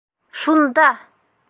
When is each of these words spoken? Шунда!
Шунда! 0.39 0.89